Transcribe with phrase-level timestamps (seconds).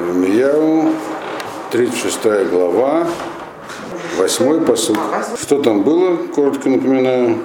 [0.00, 0.92] Ирмияу,
[1.70, 3.06] 36 глава,
[4.16, 4.96] 8 посуд.
[5.38, 7.38] Что там было, коротко напоминаю.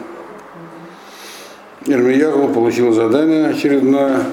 [1.86, 4.24] Ирмияу получил задание очередное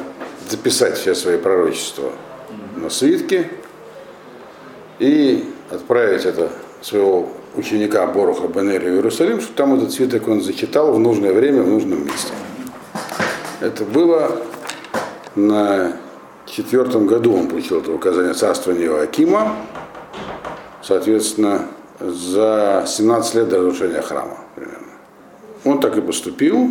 [0.49, 2.13] записать все свои пророчества
[2.77, 3.51] на свитке
[5.01, 10.93] и отправить это своего ученика Боруха Бенери в Иерусалим, чтобы там этот свиток он зачитал
[10.93, 12.33] в нужное время, в нужном месте.
[13.61, 14.39] Это было
[15.35, 15.97] на
[16.53, 19.57] четвертом году он получил это указание царствования Иоакима,
[20.83, 24.89] соответственно, за 17 лет до разрушения храма примерно.
[25.65, 26.69] Он так и поступил,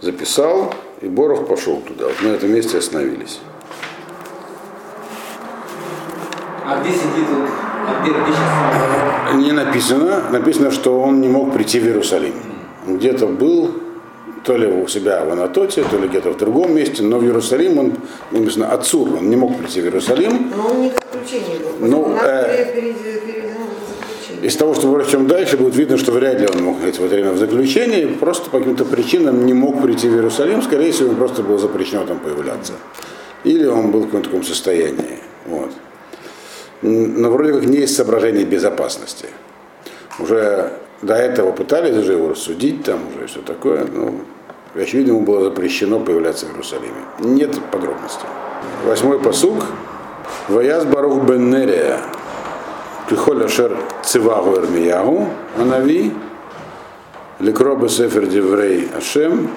[0.00, 2.06] записал, и Борох пошел туда.
[2.08, 3.40] Вот на этом месте остановились.
[6.66, 7.48] А где сидит он?
[7.88, 9.34] А где, где сейчас?
[9.34, 12.34] Не написано, написано, что он не мог прийти в Иерусалим.
[12.86, 13.81] Он где-то был,
[14.44, 17.78] то ли у себя в Анатоте, то ли где-то в другом месте, но в Иерусалим
[17.78, 17.92] он,
[18.30, 20.52] написано, Ацур, он не мог прийти в Иерусалим.
[20.56, 21.86] Но он не в заключении был.
[21.88, 22.92] Ну, э.
[24.42, 27.04] Из того, что мы прочтем дальше, будет видно, что вряд ли он мог быть в
[27.04, 31.10] это время в заключении, просто по каким-то причинам не мог прийти в Иерусалим, скорее всего,
[31.10, 32.72] ему просто было запрещено там появляться.
[33.44, 35.20] Или он был в каком-то таком состоянии.
[35.46, 35.70] Вот.
[36.82, 39.26] Но вроде как не из соображений безопасности.
[40.18, 44.14] Уже до этого пытались уже его рассудить, там уже все такое, но,
[44.74, 47.04] очевидно, ему было запрещено появляться в Иерусалиме.
[47.18, 48.26] Нет подробностей.
[48.84, 49.64] Восьмой посуг.
[50.48, 51.98] Ваяз Барух бен Нерия,
[53.08, 55.28] Кихоль Ашер Цивагу Эрмиягу,
[55.58, 56.12] Анави,
[57.38, 59.50] Лекроба Сефер Деврей Ашем,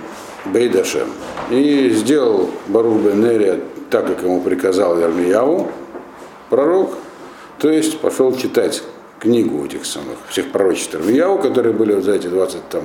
[0.46, 1.08] Бейд Ашем.
[1.50, 3.60] И сделал Барух бен Нерия
[3.90, 5.70] так, как ему приказал Эрмиягу,
[6.50, 6.92] пророк,
[7.60, 8.84] то есть пошел читать
[9.26, 12.84] книгу этих самых всех пророчеств Ирмияу, которые были вот за эти 20 там,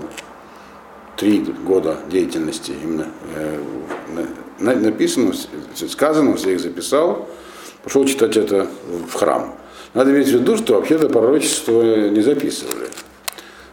[1.18, 3.58] три года деятельности именно э,
[4.58, 5.34] на- на- написано,
[5.74, 7.28] сказано, все их записал,
[7.84, 8.66] пошел читать это
[9.06, 9.54] в храм.
[9.92, 12.88] Надо иметь в виду, что вообще-то пророчество не записывали.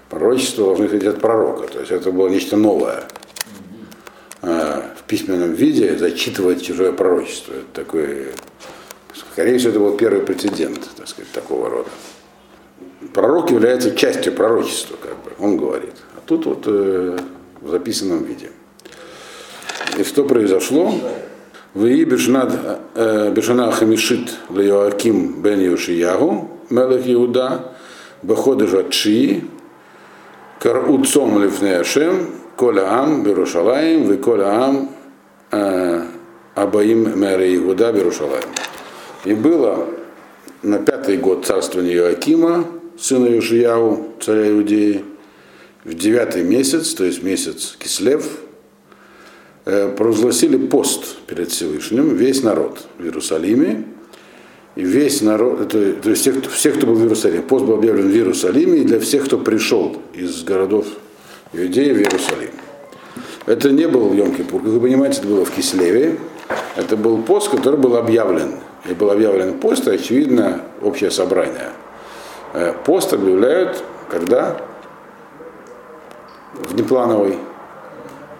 [0.09, 3.03] Пророчество должны ходить от пророка, то есть это было нечто новое.
[4.41, 7.53] Э, В письменном виде зачитывать чужое пророчество.
[7.53, 8.27] Это такой,
[9.31, 11.89] скорее всего, это был первый прецедент, так сказать, такого рода
[13.13, 15.93] пророк является частью пророчества, как бы, он говорит.
[16.15, 17.17] А тут вот э,
[17.61, 18.49] в записанном виде.
[19.97, 20.93] И что произошло?
[21.73, 27.73] Вии э, Бешана Хамишит Леоаким Бен Йошиягу, Мелех Иуда,
[28.23, 29.43] Беходы Жатши,
[30.59, 34.89] Каруцом Лифнеашем, Коля Ам Берушалаем, Ви Коля Ам
[35.51, 36.03] э,
[36.55, 38.49] Абаим Мере Иуда Берушалаем.
[39.25, 39.85] И было
[40.63, 42.65] на пятый год царствования Иоакима,
[42.97, 45.03] сына Юшияу, царя Иудеи,
[45.83, 48.27] в девятый месяц, то есть месяц Кислев,
[49.65, 53.85] э, провозгласили пост перед Всевышним весь народ в Иерусалиме.
[54.75, 57.41] И весь народ, это, то есть всех, всех, кто был в Иерусалиме.
[57.41, 60.85] Пост был объявлен в Иерусалиме и для всех, кто пришел из городов
[61.53, 62.51] Иудеи в Иерусалим.
[63.47, 66.17] Это не был Йом-Кипур, как вы понимаете, это было в Кислеве.
[66.75, 68.55] Это был пост, который был объявлен.
[68.89, 71.71] И был объявлен пост, очевидно, общее собрание.
[72.57, 74.57] Э, Пост объявляют, когда?
[76.69, 77.37] Внеплановый.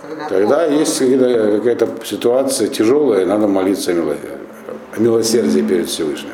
[0.01, 6.33] Когда Когда есть какая-то, какая-то ситуация тяжелая, надо молиться о милосердии перед Всевышним.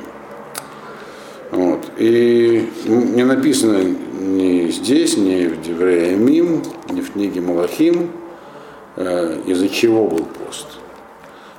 [1.51, 1.81] Вот.
[1.97, 3.83] И не написано
[4.17, 8.11] ни здесь, ни в Деврея Мим, ни в книге Малахим,
[8.95, 10.67] э, из-за чего был пост.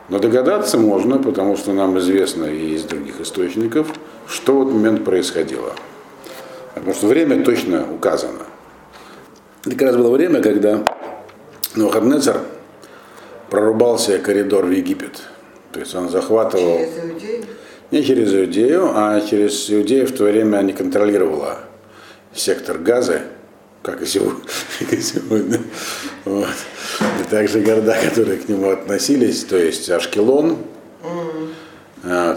[0.09, 3.89] Но догадаться можно, потому что нам известно и из других источников,
[4.27, 5.75] что в этот момент происходило.
[6.75, 8.41] Потому что время точно указано.
[9.65, 10.85] Это как раз было время, когда
[11.75, 12.41] Навуходнецар
[13.49, 15.23] прорубал себе коридор в Египет.
[15.73, 17.45] То есть он захватывал Через Иудею.
[17.91, 21.59] не через Иудею, а через Иудею в то время не контролировала
[22.35, 23.23] сектор Газы,
[23.83, 24.41] как и сегодня.
[24.81, 25.61] как и сегодня.
[26.25, 26.49] Вот.
[27.21, 30.59] И также города, которые к нему относились, то есть Ашкелон,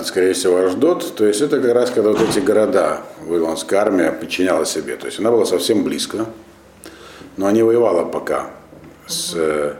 [0.03, 1.15] скорее всего, Аждот.
[1.15, 4.95] То есть это как раз когда вот эти города Вавилонская армия подчиняла себе.
[4.95, 6.25] То есть она была совсем близко,
[7.35, 8.51] но не воевала пока
[9.07, 9.73] с э,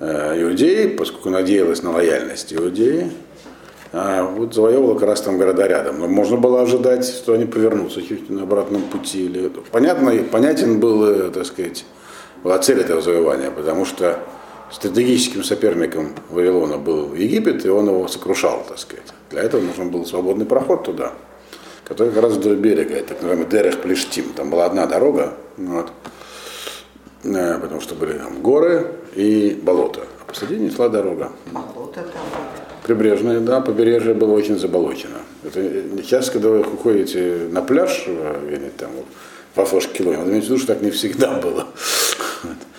[0.00, 3.10] э, Иудеей, поскольку надеялась на лояльность Иудеи.
[3.92, 6.00] А вот завоевывала как раз там города рядом.
[6.00, 9.24] Но можно было ожидать, что они повернутся чуть на обратном пути.
[9.24, 9.50] Или...
[9.70, 11.86] Понятно, понятен был, э, так сказать,
[12.42, 14.18] была цель этого завоевания, потому что
[14.70, 19.06] стратегическим соперником Вавилона был Египет, и он его сокрушал, так сказать.
[19.30, 21.12] Для этого нужен был свободный проход туда,
[21.84, 24.32] который как раз вдоль берега, так называемый Дерех Плештим.
[24.34, 25.90] Там была одна дорога, вот,
[27.34, 30.02] Э, потому что были там горы и болото.
[30.20, 31.32] А посередине шла дорога.
[31.52, 32.22] Болото там.
[32.84, 35.18] прибрежное, да, побережье было очень заболочено.
[35.42, 35.60] Это
[36.02, 39.06] сейчас, когда вы уходите на пляж, э, или там вот,
[39.54, 41.66] во флеш-километр, надо иметь в виду, что так не всегда было.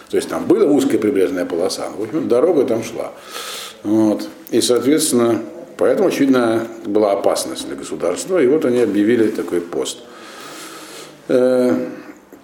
[0.10, 3.12] То есть там была узкая прибрежная полоса, но, в общем, дорога там шла.
[3.84, 4.28] Вот.
[4.52, 5.42] И, соответственно,
[5.78, 10.00] поэтому, очевидно, была опасность для государства, и вот они объявили такой пост.
[11.28, 11.74] Э,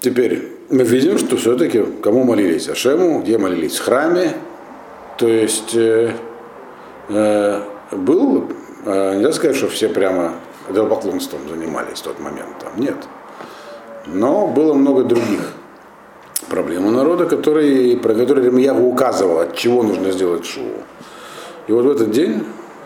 [0.01, 2.67] теперь мы видим, что все-таки кому молились?
[2.67, 3.77] Ашему, где молились?
[3.77, 4.33] В храме.
[5.17, 6.11] То есть э,
[7.07, 7.61] э,
[7.91, 8.49] был,
[8.85, 10.33] нельзя сказать, что все прямо
[10.69, 12.59] идолопоклонством занимались в тот момент.
[12.59, 12.97] Там нет.
[14.07, 15.53] Но было много других
[16.53, 20.83] проблем у народа, которые, про которые я указывал, от чего нужно сделать шоу.
[21.67, 22.43] И вот в этот день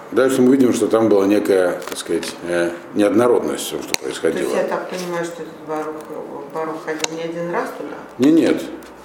[0.09, 4.49] Дальше мы видим, что там была некая, так сказать, э, неоднородность всего, что происходило.
[4.49, 5.95] То есть я так понимаю, что этот Барух,
[6.53, 7.97] Барух ходил не один раз туда?
[8.17, 8.61] Не, нет.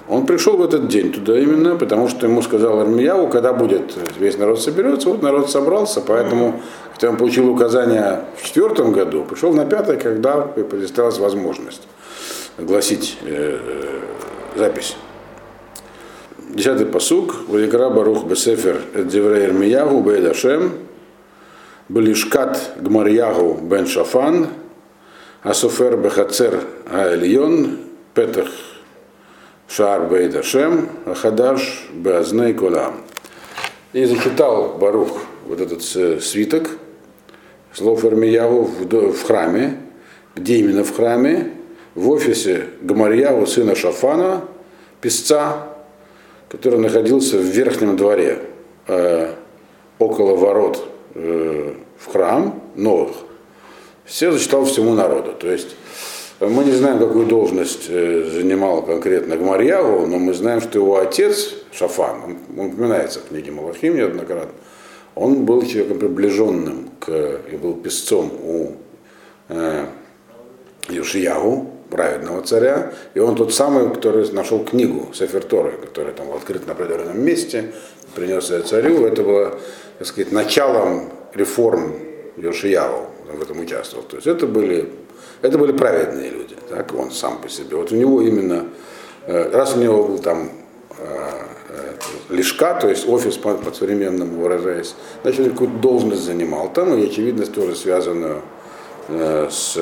[0.07, 4.37] Он пришел в этот день туда именно, потому что ему сказал Армияву, когда будет весь
[4.37, 6.61] народ соберется, вот народ собрался, поэтому,
[6.93, 11.81] хотя он получил указание в четвертом году, пришел на пятое, когда предоставилась возможность
[12.57, 13.57] огласить э,
[14.55, 14.95] запись.
[16.37, 17.47] Десятый посук.
[17.47, 20.73] Валикра Барух Бесефер Эдзеврей Ирмиягу Бейдашем
[21.89, 24.49] Белишкат Гмарьягу Бен Шафан
[25.41, 26.61] Асофер Бехацер
[26.91, 27.79] Аэльон
[28.13, 28.49] Петах
[29.67, 33.01] Шар Бейдашем Ахадаш Беазней Колам.
[33.93, 36.69] И зачитал Барух вот этот свиток
[37.73, 39.79] слов Ирмиягу в храме,
[40.35, 41.53] где именно в храме,
[41.95, 44.45] в офисе Гмарьягу сына Шафана,
[45.01, 45.73] писца
[46.53, 48.37] который находился в верхнем дворе,
[48.87, 49.33] э,
[49.97, 53.15] около ворот э, в храм новых,
[54.05, 55.33] все зачитал всему народу.
[55.33, 55.75] То есть
[56.39, 61.55] мы не знаем, какую должность э, занимал конкретно Гмарьяву, но мы знаем, что его отец,
[61.71, 64.53] Шафан, он, упоминается в книге Малахим неоднократно,
[65.15, 67.11] он был человеком приближенным к,
[67.51, 68.73] и был песцом у
[69.49, 69.87] э,
[70.89, 76.73] Юшиягу, праведного царя, и он тот самый, который нашел книгу Сеферторы, которая там открыта на
[76.73, 77.71] определенном месте,
[78.15, 79.05] принес ее царю.
[79.05, 79.59] Это было,
[79.99, 81.93] так сказать, началом реформ
[82.37, 84.03] Йошияу, он в этом участвовал.
[84.05, 84.89] То есть это были,
[85.43, 87.77] это были праведные люди, так, он сам по себе.
[87.77, 88.65] Вот у него именно,
[89.27, 90.49] э, раз у него был там
[90.97, 91.29] э,
[91.69, 91.93] э,
[92.33, 97.53] лишка, то есть офис по, по современному выражаясь, значит, какую-то должность занимал там, и очевидность
[97.53, 98.41] тоже связанную
[99.09, 99.77] с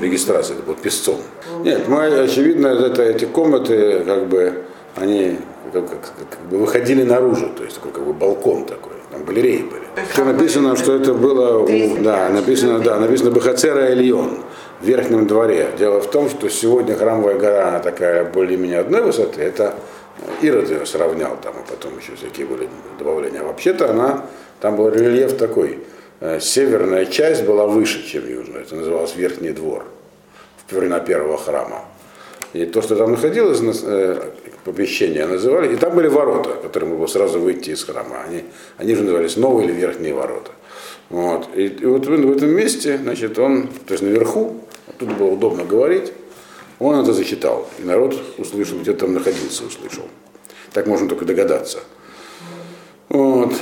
[0.00, 1.20] регистрации, это был песцом.
[1.62, 4.64] Нет, мы, очевидно, это, эти комнаты, как бы,
[4.96, 5.38] они
[5.72, 6.00] как, как,
[6.30, 9.82] как бы выходили наружу, то есть такой как бы балкон такой, там галереи были.
[10.12, 14.38] Все написано, что это было, у, да, написано, да, написано Бахацера Эльон
[14.80, 15.68] в верхнем дворе.
[15.78, 19.74] Дело в том, что сегодня храмовая гора, она такая более-менее одной высоты, это
[20.40, 23.40] Ирод ее сравнял там, и потом еще всякие были добавления.
[23.40, 24.26] А вообще-то она,
[24.60, 25.80] там был рельеф такой,
[26.40, 28.62] северная часть была выше, чем южная.
[28.62, 29.84] Это называлось Верхний двор
[30.66, 31.84] в времена первого храма.
[32.52, 34.30] И то, что там находилось, э,
[34.64, 38.22] помещение называли, и там были ворота, которые можно сразу выйти из храма.
[38.26, 38.44] Они,
[38.78, 40.52] они же назывались новые или верхние ворота.
[41.10, 41.48] Вот.
[41.54, 44.60] И, и вот в, в этом месте, значит, он, то есть наверху,
[44.98, 46.12] тут было удобно говорить,
[46.78, 47.68] он это зачитал.
[47.78, 50.04] И народ услышал, где там находился, услышал.
[50.72, 51.80] Так можно только догадаться.
[53.08, 53.54] Вот.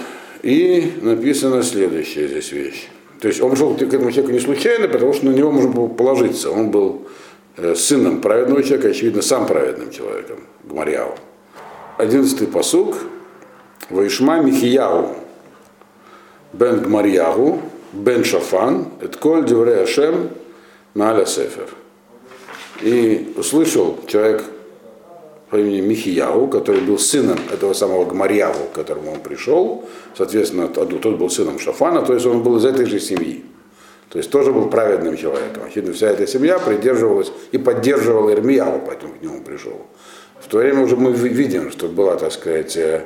[0.44, 2.88] И написано следующая здесь вещь.
[3.18, 5.88] То есть он пришел к этому человеку не случайно, потому что на него можно было
[5.88, 6.50] положиться.
[6.50, 7.08] Он был
[7.56, 11.14] э, сыном праведного человека, очевидно, сам праведным человеком, Гмарьяу.
[11.96, 12.94] Одиннадцатый посук.
[13.88, 15.16] Ваишма Михияу
[16.52, 17.62] бен Гмарьягу
[17.94, 20.28] бен Шафан, et коль девре Ашем
[20.92, 21.70] Маля Сефер.
[22.82, 24.44] И услышал человек
[25.54, 29.84] по имени Михияу, который был сыном этого самого Гмарьяву, к которому он пришел.
[30.16, 33.44] Соответственно, тот был сыном Шафана, то есть он был из этой же семьи.
[34.08, 35.62] То есть тоже был праведным человеком.
[35.64, 39.82] Очевидно, вся эта семья придерживалась и поддерживала Ирмияву, поэтому к нему пришел.
[40.40, 43.04] В то время уже мы видим, что была, так сказать, э,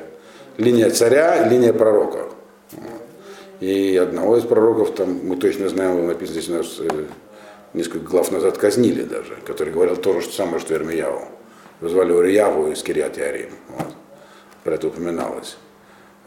[0.57, 2.29] линия царя и линия пророка.
[3.59, 7.05] И одного из пророков, там, мы точно знаем, написано здесь у нас э,
[7.75, 11.27] несколько глав назад казнили даже, который говорил то же самое, что Ирмияву.
[11.79, 13.17] Его звали Урияву из Кириат.
[13.69, 13.87] Вот.
[14.63, 15.57] Про это упоминалось.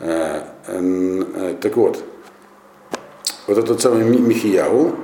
[0.01, 2.03] Э, э, так вот,
[3.47, 4.97] вот этот самый Михияву,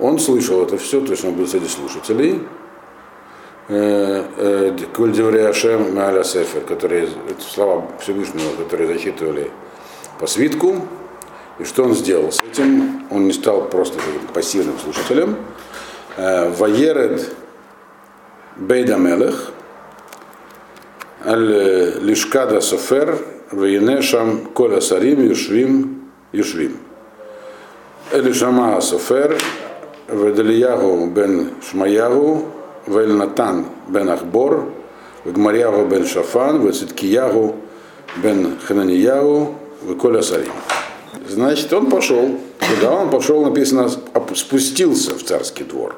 [0.00, 2.42] он слышал это все, то есть он был среди слушателей.
[3.68, 9.50] Э, Коль Девриашем Маля Сефер, которые, слова Всевышнего, которые зачитывали
[10.18, 10.76] по свитку.
[11.58, 13.06] И что он сделал с этим?
[13.10, 13.98] Он не стал просто
[14.34, 15.36] пассивным слушателем.
[16.16, 17.34] Ваеред
[18.56, 19.52] Бейдамелех,
[21.26, 23.18] Лишкада Софер
[23.50, 26.76] Вейнешам Коля Сарим Юшвим Юшвим.
[28.12, 29.36] Элишама Софер,
[30.08, 32.44] Ведалиягу бен Шмаягу,
[32.86, 34.66] Вельнатан бен Ахбор,
[35.24, 37.56] Гмарьягу бен Шафан, Вециткиягу
[38.22, 39.56] бен Хананиягу,
[39.98, 40.52] Коля Сарим.
[41.28, 43.90] Значит, он пошел, куда он пошел, написано,
[44.36, 45.96] спустился в царский двор.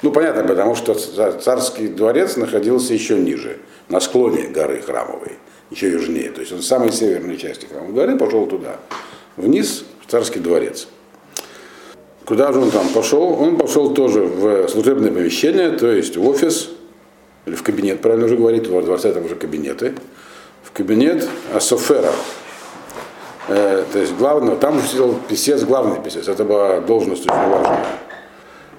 [0.00, 3.58] Ну, понятно, потому что царский дворец находился еще ниже,
[3.90, 5.32] на склоне горы Храмовой,
[5.70, 6.30] еще южнее.
[6.30, 8.76] То есть он в самой северной части Храмовой горы пошел туда,
[9.36, 10.88] вниз, в царский дворец.
[12.24, 13.22] Куда же он там пошел?
[13.40, 16.70] Он пошел тоже в служебное помещение, то есть в офис,
[17.46, 19.94] или в кабинет, правильно уже говорить, в дворце там уже кабинеты,
[20.62, 22.12] в кабинет Асофера,
[23.48, 27.84] э, то есть главного, там сидел писец, главный писец, это была должность очень важная.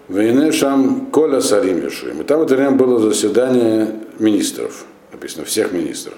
[0.08, 6.18] Войны Шам Коля Сарим И там это время было заседание министров, написано, всех министров.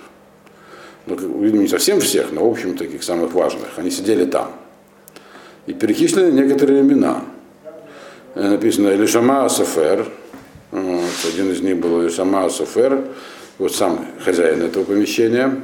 [1.06, 3.68] Ну, видимо, не совсем всех, но, в общем, таких самых важных.
[3.78, 4.54] Они сидели там.
[5.66, 7.24] И перечислены некоторые имена.
[8.36, 10.08] Э, написано Элишама Асафер,
[10.72, 13.06] вот, один из них был Элишама Асафер,
[13.60, 15.60] вот сам хозяин этого помещения,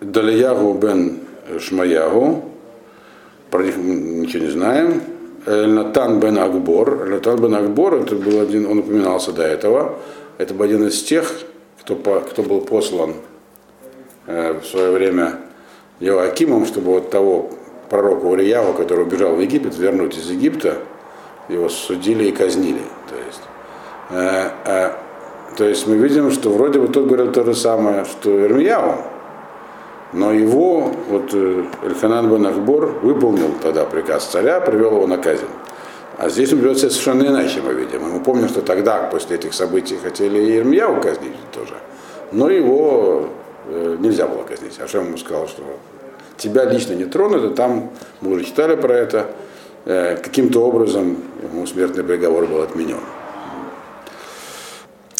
[0.00, 1.18] Далиягу бен
[1.58, 2.50] Шмаягу,
[3.50, 5.02] про них ничего не знаем,
[5.44, 7.06] Натан бен Акбор.
[7.08, 9.98] Натан бен Акбор, это был один, он упоминался до этого,
[10.38, 11.32] это был один из тех,
[11.88, 13.14] кто, по, кто был послан
[14.26, 15.38] э, в свое время
[16.00, 17.48] Иоакимом, чтобы вот того
[17.88, 20.76] пророка Уриява, который убежал в Египет, вернуть из Египта,
[21.48, 22.82] его судили и казнили.
[23.08, 23.40] То есть,
[24.10, 24.90] э, э,
[25.56, 28.96] то есть мы видим, что вроде бы тот говорил то же самое, что Ирмияу,
[30.12, 35.46] но его, вот э, Эльханан бен Ахбор выполнил тогда приказ царя, привел его на казнь.
[36.18, 38.02] А здесь он ведет себя совершенно иначе, мы видим.
[38.02, 41.74] И мы помним, что тогда, после этих событий, хотели Ирмияу казнить тоже.
[42.32, 43.28] Но его
[43.68, 44.80] э, нельза было казнить.
[44.80, 45.62] Ашем ему сказал, что
[46.36, 49.26] тебя лично не тронут, и там мы уже читали про это,
[49.84, 52.98] э, каким-то образом ему смертный приговор был отменен.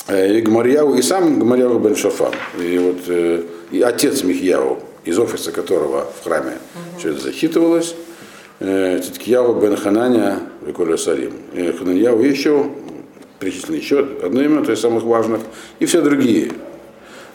[0.09, 5.17] Э, и Гмарьяу, и сам Гмарьяу бен Шафан, и вот э, и отец Михьяу, из
[5.17, 6.99] офиса которого в храме uh-huh.
[6.99, 8.08] все это зачитывалось, э,
[8.59, 11.33] Циткияу бен Хананя Виколя Сарим.
[11.53, 12.71] И Хананьяу еще,
[13.38, 15.41] перечислено еще одно имя, то есть самых важных,
[15.79, 16.53] и все другие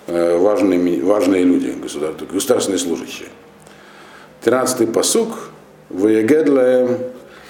[0.07, 3.29] важные, важные люди, государственные служащие.
[4.41, 5.29] Тринадцатый посук,
[5.89, 6.97] Ваегедлаем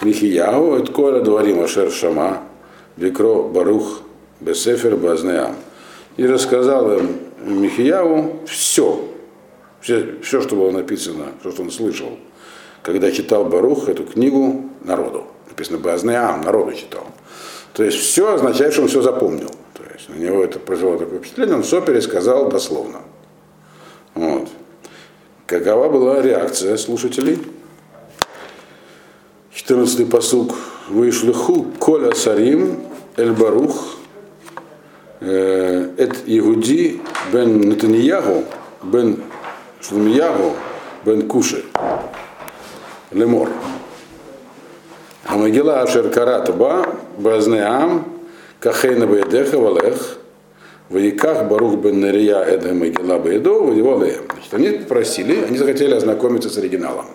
[0.04, 2.44] Михияу, это Коля Дворим Ашер Шама,
[2.98, 4.02] Викро Барух
[4.40, 5.56] Бесефер Базнеам.
[6.18, 9.04] И рассказал им Михияу все,
[9.82, 12.20] все, все, что было написано, все, что он слышал,
[12.84, 15.24] когда читал Барух эту книгу народу.
[15.50, 17.08] Написано Базнеам, народу читал.
[17.74, 19.50] То есть все означает, что он все запомнил.
[19.74, 23.00] То есть на него это произвело такое впечатление, он все пересказал дословно.
[24.14, 24.50] Вот.
[25.48, 27.40] Какова была реакция слушателей?
[29.56, 30.54] 14-й посук.
[30.90, 32.82] Вышлиху коля сарим
[33.16, 33.96] эль барух
[35.22, 38.44] Эт Иуди бен Натаньягу,
[38.84, 39.24] бен
[39.80, 40.54] Шлумиягу,
[41.06, 41.64] бен Куши,
[43.14, 43.50] Лемор.
[45.26, 46.86] Амагила Ашер Каратба,
[47.18, 48.06] Базнеам,
[48.60, 50.18] Кахейна Баедеха Валех,
[50.90, 53.60] Ваиках Барух бен Нария Эда Магила Баедо,
[54.30, 57.06] Значит, они просили, они захотели ознакомиться с оригиналом.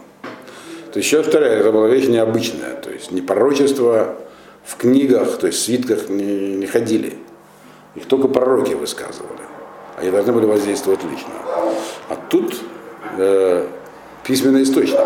[0.93, 2.75] То есть, еще вторая, это была вещь необычная.
[2.75, 4.17] То есть, не пророчество
[4.65, 7.15] в книгах, то есть, в свитках не, не ходили.
[7.95, 9.43] Их только пророки высказывали.
[9.99, 11.33] Они должны были воздействовать лично.
[12.09, 12.55] А тут
[13.19, 13.67] э,
[14.25, 14.99] письменный источник.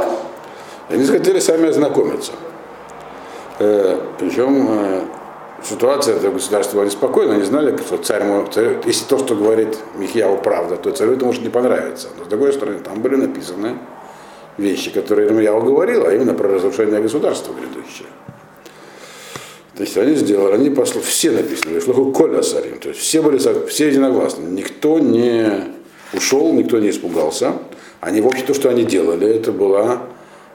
[0.92, 2.32] Они захотели сами ознакомиться.
[3.58, 5.00] Э, причем э,
[5.64, 8.22] ситуация этого государства была неспокойна, они знали, что царь,
[8.52, 12.08] царь, если то, что говорит Михьяу, правда, то царю это может не понравиться.
[12.18, 13.78] Но с другой стороны, там были написаны
[14.58, 18.08] вещи, которые Ирмияу говорил, а именно про разрушение государства грядущее.
[19.74, 23.38] То есть они сделали, они пошли, все написаны, шлаху коля сарим, то есть все были
[23.38, 25.72] все единогласны, никто не
[26.12, 27.54] ушел, никто не испугался.
[28.00, 30.02] Они, в общем, то, что они делали, это была,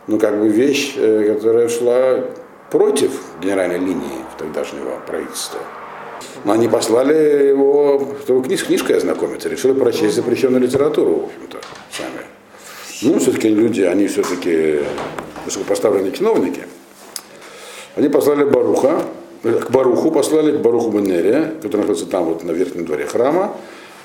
[0.07, 2.23] ну, как бы вещь, э, которая шла
[2.71, 3.11] против
[3.41, 5.59] генеральной линии тогдашнего правительства.
[6.43, 11.57] Но они послали его, чтобы книж, книжкой ознакомиться, решили прочесть запрещенную литературу, в общем-то,
[11.91, 12.25] сами.
[13.01, 14.79] Ну, все-таки люди, они все-таки
[15.45, 16.63] высокопоставленные чиновники–
[17.97, 19.01] они послали Баруха,
[19.41, 23.55] к Баруху послали, к Баруху Бенерия, который находится там вот на верхнем дворе храма,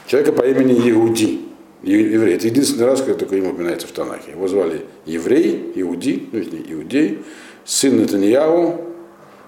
[0.07, 1.43] человека по имени Иуди,
[1.83, 2.37] еврей.
[2.37, 4.33] Это единственный раз, когда такое имя упоминается в Танахе.
[4.33, 7.23] Его звали еврей, Иуди, ну, не иудей,
[7.65, 8.81] сын Натаньяу,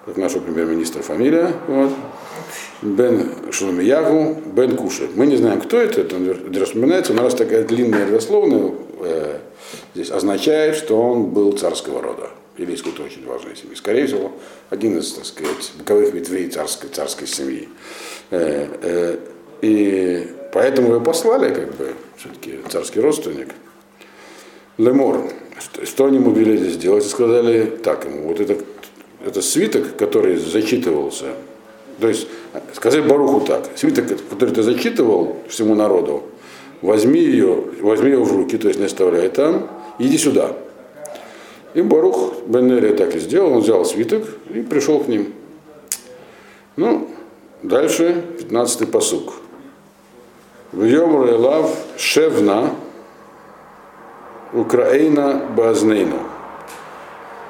[0.04, 1.92] как нашего премьер-министра фамилия, вот,
[2.82, 5.08] Бен Шаломиягу, Бен Кушер.
[5.14, 9.38] Мы не знаем, кто это, это он упоминается, у нас такая длинная родословная э,
[9.94, 13.74] здесь означает, что он был царского рода или из какой-то очень важной семьи.
[13.74, 14.32] Скорее всего,
[14.70, 17.68] один из, так сказать, боковых ветвей царской, царской семьи.
[18.30, 19.18] Э, э,
[19.62, 23.48] и поэтому его послали, как бы, все-таки царский родственник.
[24.78, 27.04] Лемор, что, что они ему велели сделать?
[27.04, 28.56] Сказали так ему, вот это,
[29.26, 31.26] это свиток, который зачитывался,
[32.00, 32.28] то есть
[32.72, 36.22] сказали Баруху так, свиток, который ты зачитывал всему народу,
[36.82, 39.68] возьми ее, возьми ее в руки, то есть не оставляй там,
[39.98, 40.56] иди сюда.
[41.74, 45.32] И Барух Беннери так и сделал, он взял свиток и пришел к ним.
[46.76, 47.08] Ну,
[47.62, 49.43] дальше 15-й посук.
[50.74, 52.70] В Йомр Элав Шевна
[54.52, 56.18] Украина Базнейну.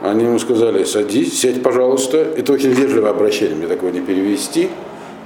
[0.02, 2.19] Они ему сказали, садись, сядь, пожалуйста.
[2.19, 4.69] Это очень вежливое обращение, мне такого не перевести.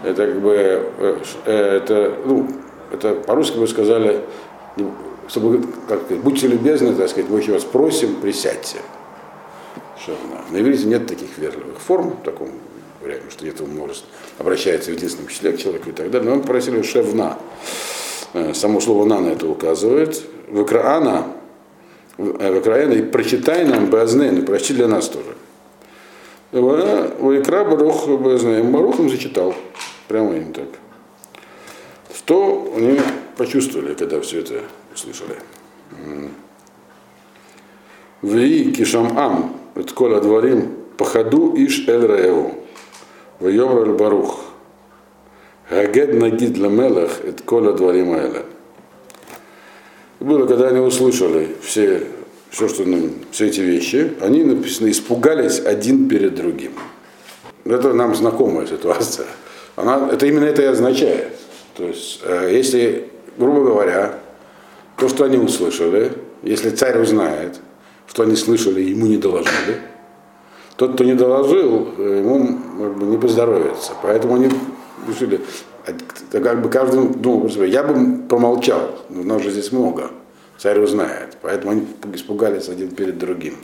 [0.05, 2.47] Это как бы, э, это, ну,
[2.93, 4.21] это по-русски бы сказали,
[5.27, 8.79] чтобы, как сказать, будьте любезны, так сказать, мы очень вас просим, присядьте.
[9.99, 10.43] Шевна.
[10.53, 12.51] На иврите нет таких вежливых форм в таком
[13.01, 16.29] говоря, потому что это множество, обращается в единственном числе к человеку и так далее.
[16.29, 17.39] Но мы просили шевна.
[18.35, 20.23] Э, само слово на на это указывает.
[20.49, 21.27] Вакраана,
[22.19, 25.37] э, Вакраена, и прочитай нам Базнейну, прочти для нас тоже.
[26.53, 28.71] Э, Вайкра Барух Базнейн.
[28.73, 29.55] Барух им зачитал.
[30.09, 30.69] Прямо им так.
[32.15, 33.01] Что они
[33.37, 34.63] почувствовали, когда все это
[34.95, 35.37] услышали?
[38.23, 42.55] Ви кишам ам, это коля дворим, походу иш эль раеву.
[43.41, 44.41] Вайомр аль-Барух.
[45.71, 48.17] Гагед нагид ламелах эт коля дворим
[50.19, 52.07] Было, когда они услышали все,
[52.51, 52.85] все, что,
[53.31, 56.73] все эти вещи, они написано, испугались один перед другим.
[57.65, 59.27] Это нам знакомая ситуация.
[59.77, 61.33] Она, это именно это и означает.
[61.77, 64.19] То есть, э, если, грубо говоря,
[64.97, 67.61] то, что они услышали, если царь узнает,
[68.09, 69.79] что они слышали, ему не доложили,
[70.79, 73.93] тот, кто не доложил, ему как бы, не поздоровится.
[74.01, 74.49] Поэтому они
[75.09, 75.41] решили,
[75.85, 80.13] а как бы каждый думал я бы промолчал, но нас же здесь много,
[80.57, 81.37] царь узнает.
[81.43, 83.57] Поэтому они испугались один перед другим.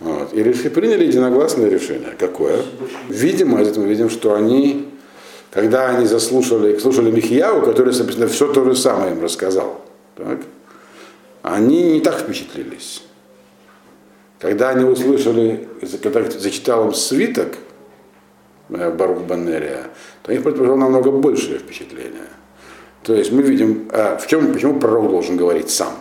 [0.00, 0.34] Вот.
[0.34, 2.14] И решили, приняли единогласное решение.
[2.18, 2.60] Какое?
[3.08, 4.86] Видимо, из мы видим, что они,
[5.50, 9.80] когда они заслушали, слушали Михияу, который, собственно, все то же самое им рассказал,
[10.14, 10.40] так,
[11.40, 13.02] они не так впечатлились.
[14.38, 15.68] Когда они услышали,
[16.02, 17.54] когда зачитал им свиток,
[18.70, 19.88] э, Барух Баннерия,
[20.22, 22.28] то их произвело намного большее впечатление.
[23.02, 25.94] То есть мы видим, а в чем, почему пророк должен говорить сам.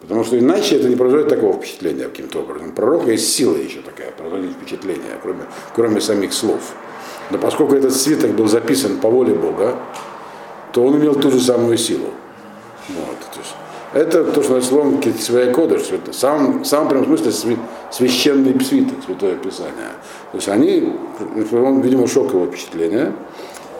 [0.00, 2.72] Потому что иначе это не производит такого впечатления каким-то образом.
[2.72, 6.74] Пророк есть сила еще такая, производить впечатление, кроме, кроме самих слов.
[7.30, 9.76] Но поскольку этот свиток был записан по воле Бога,
[10.72, 12.10] то он имел ту же самую силу.
[12.88, 13.54] Вот, то есть,
[13.92, 17.56] это то, что словом своя кодыш, в самом, самом прямом смысле
[17.90, 19.94] священный свиток, святое писание.
[20.32, 20.92] То есть они,
[21.52, 23.12] он, видимо, шоковое впечатление,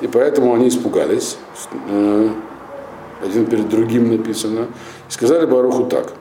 [0.00, 1.36] и поэтому они испугались.
[1.88, 2.28] Э,
[3.22, 4.68] один перед другим написано.
[5.08, 6.12] И сказали Баруху так.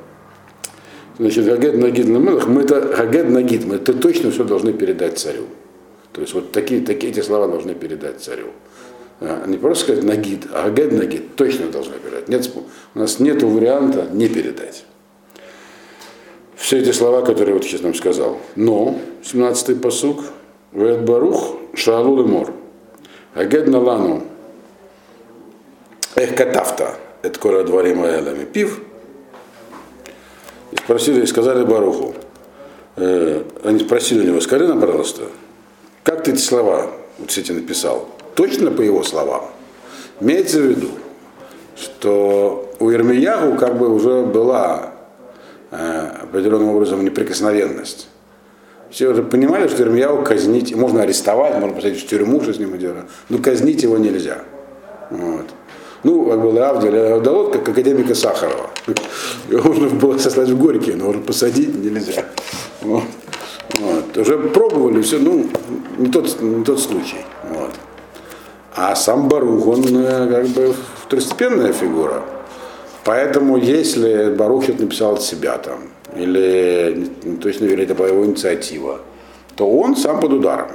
[1.17, 5.43] Значит, Хагед Нагид Ламелах, мы это Хагед Нагид, мы это точно все должны передать царю.
[6.13, 8.47] То есть вот такие, такие эти слова должны передать царю.
[9.21, 12.29] А, не просто сказать нагид, а агед нагид точно должны передать.
[12.29, 12.49] Нет,
[12.95, 14.85] у нас нет варианта не передать.
[16.55, 18.39] Все эти слова, которые вот сейчас нам сказал.
[18.55, 20.23] Но, 17-й посук,
[20.71, 22.53] Вед Барух Шаалу Лемор.
[23.33, 24.23] Агед Налану
[26.15, 28.81] Эх Катафта, это кора дворим Аэлами пив.
[30.71, 32.13] И спросили, и сказали Баруху,
[32.97, 35.23] э, они спросили у него, скажи нам, пожалуйста,
[36.03, 38.09] как ты эти слова вот эти написал?
[38.35, 39.45] Точно по его словам.
[40.21, 40.89] Имеется в виду,
[41.75, 44.91] что у Ирмиягу как бы уже была
[45.71, 48.07] э, определенным образом неприкосновенность.
[48.89, 52.77] Все уже понимали, что Ирмияу казнить, можно арестовать, можно посадить в тюрьму, что с ним
[52.77, 54.39] делать, но казнить его нельзя.
[55.11, 55.45] Вот.
[56.03, 58.69] Ну, как бы Лавдель, Авдалот, как академика Сахарова.
[59.49, 62.25] Его можно было сослать в Горький, но уже посадить нельзя.
[62.81, 63.03] Вот.
[63.79, 64.17] Вот.
[64.17, 65.45] Уже пробовали все, ну,
[65.97, 67.17] не тот, не тот случай.
[67.49, 67.71] Вот.
[68.75, 72.23] А сам Барух, он э, как бы второстепенная фигура.
[73.03, 77.09] Поэтому если Барух это написал от себя там, или
[77.41, 78.99] точно верить, это была его инициатива,
[79.55, 80.71] то он сам под ударом.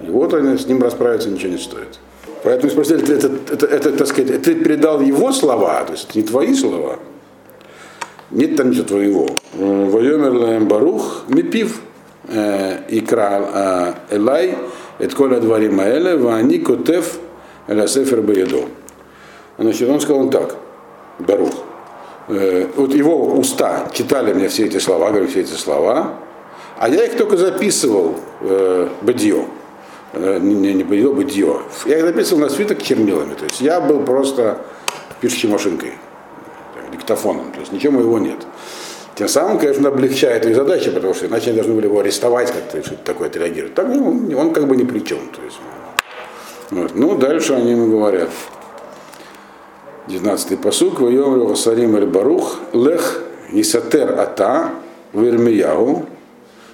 [0.00, 1.98] И вот они, с ним расправиться ничего не стоит.
[2.44, 6.24] Поэтому спросили, это, это, это, так сказать, ты передал его слова, то есть это не
[6.24, 6.98] твои слова.
[8.30, 9.28] Нет там ничего твоего.
[9.54, 11.80] Вайомер Барух мипив
[12.28, 14.56] э, икра э, Элай,
[14.98, 17.18] это коля двори маэле, вани котев
[17.68, 18.68] Аля Сефер Баяду.
[19.58, 20.56] Значит, он сказал так,
[21.18, 21.52] Барух.
[22.28, 26.14] Э, вот его уста читали мне все эти слова, говорю все эти слова,
[26.78, 29.46] а я их только записывал э, бадье.
[30.12, 31.56] Э, не, не бадье, бадье.
[31.86, 33.34] Я их записывал на свиток чернилами.
[33.34, 34.58] То есть я был просто
[35.20, 35.92] пишущей машинкой,
[36.90, 37.52] диктофоном.
[37.52, 38.38] То есть ничего моего нет.
[39.14, 42.82] Тем самым, конечно, облегчает их задачи, потому что иначе они должны были его арестовать как-то,
[42.82, 43.74] что-то такое отреагировать.
[43.74, 45.18] Так он, он как бы ни при чем.
[45.28, 45.58] То есть,
[46.72, 46.94] вот.
[46.94, 48.30] Ну, дальше они ему говорят.
[50.08, 54.70] 19-й посук, Вайомру Васарим Эль Барух, Лех Исатер Ата,
[55.12, 56.06] в Ирмияу,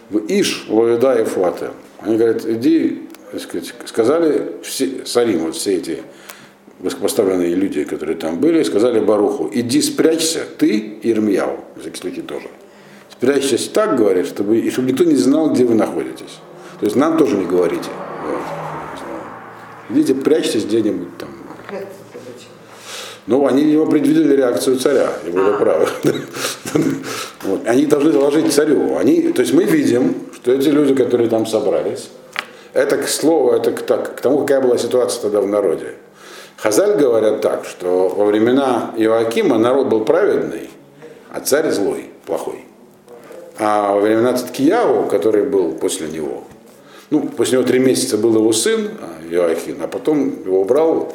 [0.08, 1.70] в Иш Лоеда и Фуате.
[1.98, 3.08] Они говорят, иди,
[3.40, 6.02] сказать, сказали все, Сарим, вот все эти
[6.78, 12.46] высокопоставленные люди, которые там были, сказали Баруху, иди спрячься, ты и Ирмияу, в тоже.
[13.10, 16.38] Спрячься так, говорит, чтобы, и чтобы никто не знал, где вы находитесь.
[16.78, 17.88] То есть нам тоже не говорите.
[18.24, 18.67] Вот.
[19.90, 21.28] Идите, прячьтесь где-нибудь там.
[23.26, 25.58] Ну, они его предвидели реакцию царя, и были а.
[25.58, 25.86] правы.
[27.42, 27.66] вот.
[27.66, 28.96] Они должны доложить царю.
[28.96, 32.08] Они, то есть мы видим, что эти люди, которые там собрались,
[32.72, 35.94] это к слову, это к, так, к тому, какая была ситуация тогда в народе.
[36.56, 40.70] Хазаль говорят так, что во времена Иоакима народ был праведный,
[41.30, 42.64] а царь злой, плохой.
[43.58, 46.44] А во времена Циткияу, который был после него,
[47.10, 51.12] ну, после него три месяца был его сын а, Иоахин, а потом его убрал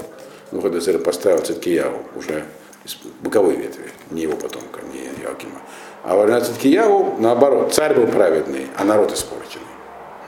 [0.53, 2.45] ну, когда царь поставил Циткияву уже
[2.85, 5.61] из боковой ветви, не его потомка, не Иоакима.
[6.03, 9.65] А во время Циткияву, наоборот, царь был праведный, а народ испорченный.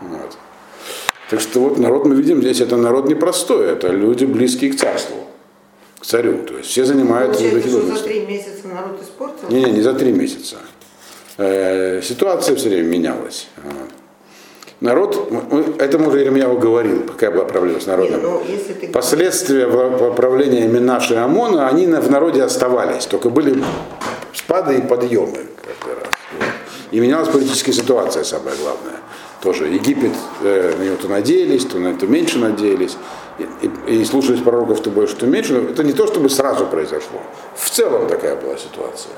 [0.02, 0.38] Вот.
[1.30, 5.18] Так что вот народ мы видим здесь, это народ непростой, это люди близкие к царству,
[6.00, 6.44] к царю.
[6.44, 9.54] То есть все занимают Получается, что за три месяца народ испортился?
[9.54, 10.58] Не, не, не за три месяца.
[11.38, 13.48] Э, ситуация все время менялась.
[13.64, 13.92] Вот
[14.82, 15.32] народ,
[15.80, 18.22] этому уже Иеремьяу говорил, какая была проблема с народом.
[18.48, 18.88] Нет, ты...
[18.88, 19.68] Последствия
[20.12, 23.64] правления Минаши и Амона, они в народе оставались, только были
[24.34, 26.14] спады и подъемы каждый раз.
[26.92, 29.00] И менялась политическая ситуация, самое главное.
[29.42, 32.98] Тоже Египет, э, на него то надеялись, то на это меньше надеялись.
[33.38, 35.54] И, и, и слушались пророков то больше, то меньше.
[35.54, 37.20] Но это не то, чтобы сразу произошло.
[37.56, 39.12] В целом такая была ситуация.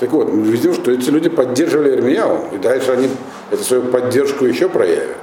[0.00, 3.08] Так вот, мы видим, что эти люди поддерживали Ирмияу, и дальше они
[3.50, 5.16] эту свою поддержку еще проявят.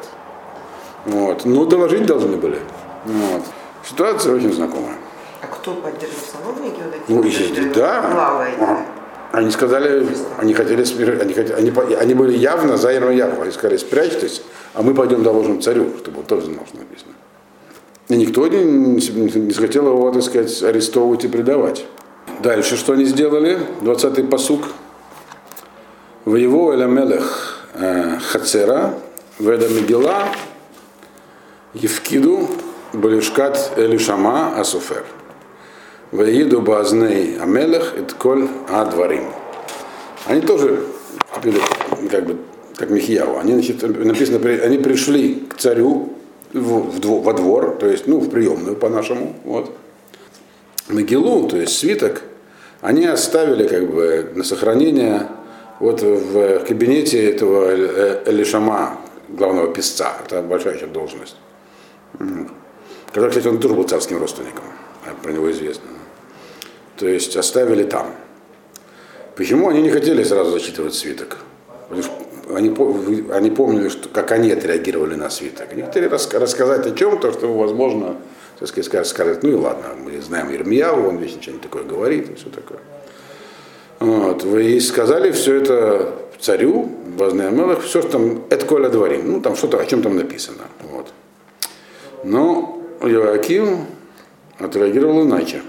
[1.06, 1.46] Вот.
[1.46, 2.60] Но доложить должны были.
[3.06, 3.44] Вот.
[3.88, 4.96] Ситуация очень знакомая.
[5.42, 6.80] А кто поддерживал сановники?
[7.08, 8.86] Вот эти, ну, и, да.
[9.32, 10.08] Они сказали,
[10.38, 10.84] они хотели,
[11.20, 13.42] они, хотели они, они были явно за Ирмияу.
[13.42, 14.42] Они сказали, спрячьтесь,
[14.74, 17.14] а мы пойдем доложим царю, чтобы он тоже знал, что написано.
[18.08, 21.86] И никто не, не, не захотел его, так сказать, арестовывать и предавать.
[22.42, 23.60] Дальше что они сделали?
[23.82, 24.64] 20-й посук.
[26.26, 28.96] В его Эламелех э, Хацера,
[29.38, 30.24] Веда Мегила,
[31.76, 32.50] Евкиду,
[32.94, 35.04] Балишкат Элишама Асуфер.
[36.12, 39.26] Ваиду Базней Амелех и Тколь Адварим.
[40.26, 40.84] Они тоже
[41.32, 41.60] купили,
[42.10, 42.38] как бы,
[42.76, 43.38] как Михьяву.
[43.38, 46.14] Они, значит, написано, они пришли к царю
[46.54, 49.72] в, в, во двор, то есть, ну, в приемную по-нашему, вот.
[50.90, 52.24] Могилу, то есть свиток,
[52.82, 55.28] они оставили как бы на сохранение
[55.80, 57.74] вот в кабинете этого
[58.26, 58.98] Элишама,
[59.30, 60.14] главного писца.
[60.26, 61.36] Это большая еще должность.
[63.08, 64.64] Который, кстати, он тоже был царским родственником.
[65.24, 65.90] Про него известно.
[66.98, 68.08] То есть оставили там.
[69.36, 71.38] Почему они не хотели сразу зачитывать свиток?
[72.54, 72.70] Они,
[73.32, 75.72] они помнили, что, как они отреагировали на свиток.
[75.72, 78.18] Они хотели рассказать о чем-то, что, возможно,
[78.62, 82.30] так сказать, скажет, скажет, ну и ладно, мы знаем Ирмияу, он весь не такое говорит
[82.30, 82.78] и все такое.
[84.00, 84.44] Вот.
[84.44, 89.56] Вы сказали все это царю, Базный Амелах, все, что там, это Коля дворим, ну там
[89.56, 90.66] что-то, о чем там написано.
[90.92, 91.08] Вот.
[92.24, 93.88] Но Иоаким
[94.60, 95.64] отреагировал иначе.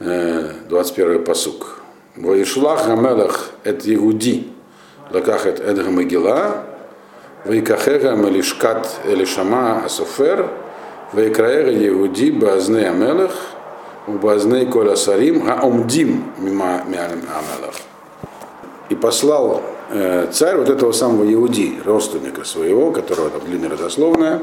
[0.00, 1.78] 21 э, посук.
[2.16, 4.48] Воишлах Амелах эт Егуди,
[5.12, 6.64] лакахет эд Гамагила,
[7.44, 10.50] Вайкахега Малишкат Элишама Асофер,
[11.12, 13.32] Вайкраэра Егуди Базны Амелах,
[14.06, 17.74] Базней Коля Сарим, Аумдим Мима Амелах.
[18.88, 24.42] И послал э, царь вот этого самого Иуди, родственника своего, которого там длинная родословная,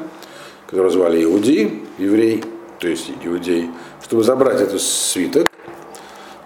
[0.70, 2.44] которого звали Иуди, еврей,
[2.80, 3.70] то есть иудей,
[4.04, 5.48] чтобы забрать этот свиток.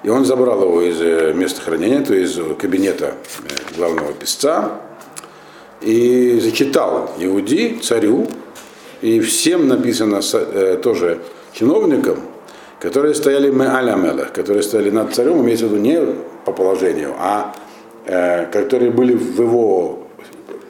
[0.04, 4.82] И он забрал его из э, места хранения, то есть из кабинета э, главного писца,
[5.82, 8.28] и зачитал Иуди царю,
[9.02, 11.20] и всем написано э, тоже
[11.54, 12.20] чиновникам,
[12.80, 16.02] которые стояли мы аля которые стояли над царем, имеется в виду не
[16.46, 17.56] по положению, а
[18.06, 20.08] э, которые были в его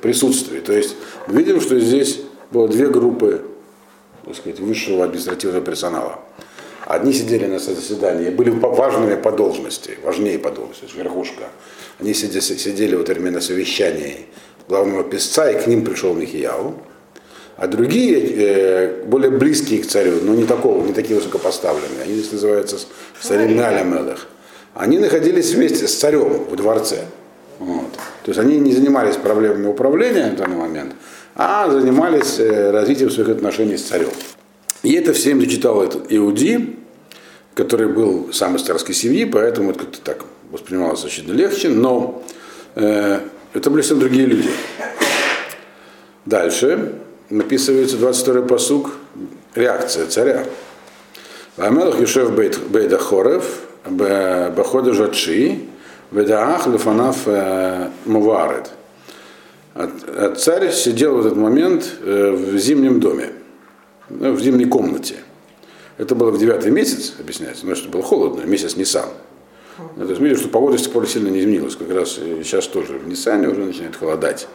[0.02, 0.60] присутствии.
[0.60, 0.96] То есть
[1.28, 3.42] видим, что здесь было две группы
[4.26, 6.20] так сказать, высшего административного персонала.
[6.86, 11.44] Одни сидели на заседании, были важными по должности, важнее по должности, верхушка.
[12.00, 14.26] Они сидели, сидели вот именно на совещании
[14.68, 16.76] главного писца, и к ним пришел Михияу.
[17.62, 22.32] А другие, э, более близкие к царю, но не, такого, не такие высокопоставленные, они здесь
[22.32, 22.80] называются
[23.22, 24.26] царем Мелех,
[24.74, 27.04] они находились вместе с царем в дворце.
[27.60, 27.92] Вот.
[28.24, 30.96] То есть они не занимались проблемами управления в данный момент,
[31.36, 34.10] а занимались э, развитием своих отношений с царем.
[34.82, 36.80] И это всем дочитал этот Иуди,
[37.54, 42.24] который был сам из царской семьи, поэтому это как-то так воспринималось очень легче, но
[42.74, 43.20] э,
[43.54, 44.50] это были совсем другие люди.
[46.26, 46.96] Дальше
[47.32, 48.92] написывается 22-й посук,
[49.56, 50.46] реакция царя.
[51.58, 55.68] Амелах Юшев Бейда Хорев, Бахода Жачи,
[56.12, 58.72] Ведаах Лефанав э, Муварет.
[59.74, 63.30] А царь сидел в этот момент э, в зимнем доме,
[64.10, 65.16] ну, в зимней комнате.
[65.98, 69.06] Это было в девятый месяц, объясняется, но что было холодно, месяц Нисан.
[69.96, 71.78] Ну, то есть видите, что погода с тех пор сильно не изменилась.
[71.78, 74.48] Как раз сейчас тоже в Ниссане уже начинает холодать.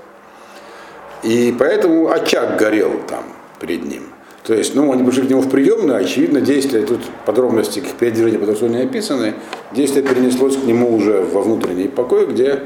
[1.22, 3.24] И поэтому очаг горел там
[3.60, 4.12] перед ним.
[4.46, 8.38] То есть, ну, они пришли к нему в приемную, очевидно, действия, тут подробности их передвижения
[8.38, 9.34] потом не описаны,
[9.72, 12.60] действие перенеслось к нему уже во внутренний покой, где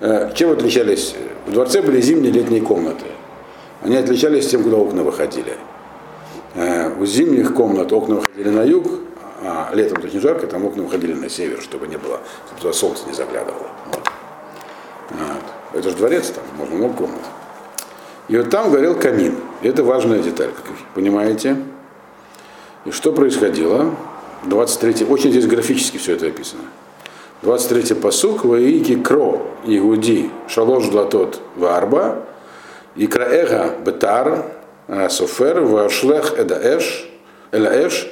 [0.00, 1.16] э, чем отличались?
[1.46, 3.06] В дворце были зимние летние комнаты.
[3.82, 5.54] Они отличались тем, куда окна выходили.
[6.54, 8.86] Э, у зимних комнат окна выходили на юг,
[9.42, 13.04] а летом очень жарко, там окна выходили на север, чтобы не было, чтобы туда солнце
[13.08, 13.66] не заглядывало.
[13.92, 14.08] Вот.
[15.10, 15.78] Вот.
[15.80, 17.20] Это же дворец, там можно много комнат.
[18.28, 19.36] И вот там горел камин.
[19.62, 21.56] Это важная деталь, как вы понимаете.
[22.84, 23.94] И что происходило?
[24.44, 26.62] 23 очень здесь графически все это описано.
[27.42, 32.24] 23 посук, Ваики Кро, Игуди, Шалош Длатот, Варба,
[32.96, 34.46] и Краэга Бетар,
[35.10, 37.08] Софер, Вашлех Эдаэш,
[37.52, 38.08] Элаэш,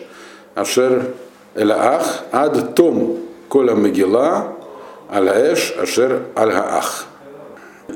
[0.55, 1.15] Ашер
[1.55, 4.53] Элаах, Ад Том Коля Мегила,
[5.09, 7.07] Алаэш, Ашер Альгаах.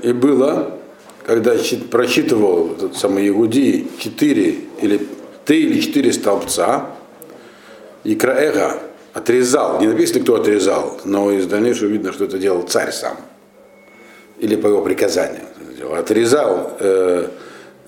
[0.02, 0.77] И было
[1.28, 1.54] когда
[1.90, 5.06] прочитывал этот самый Игуди четыре или
[5.44, 6.86] три или четыре столбца,
[8.02, 8.78] и Краэга
[9.12, 13.18] отрезал, не написано, кто отрезал, но из дальнейшего видно, что это делал царь сам,
[14.38, 15.42] или по его приказанию.
[15.94, 17.28] Отрезал э,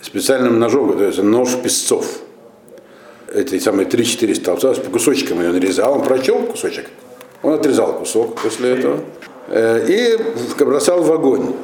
[0.02, 2.20] специальным ножом, то есть нож песцов.
[3.32, 6.90] Эти самые три-четыре столбца, по кусочкам ее нарезал, он прочел кусочек,
[7.42, 9.00] он отрезал кусок после этого
[9.48, 11.54] э, и бросал в огонь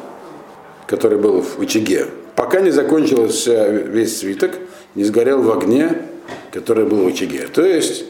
[0.86, 4.52] который был в очаге, пока не закончился весь свиток,
[4.94, 6.02] не сгорел в огне,
[6.52, 7.48] который был в очаге.
[7.52, 8.04] То есть,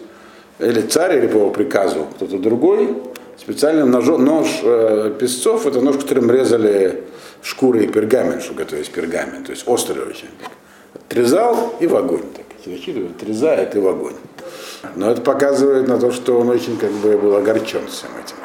[0.59, 2.97] или царь, или по его приказу кто-то другой,
[3.39, 7.05] специальным ножом, нож э, песцов, это нож, которым резали
[7.43, 10.29] шкуры и пергамент, чтобы готовить пергамент, то есть острый очень.
[10.95, 12.23] Отрезал и в огонь.
[12.35, 12.47] Так,
[13.17, 14.15] отрезает и в огонь.
[14.97, 18.37] Но это показывает на то, что он очень как бы был огорчен всем этим.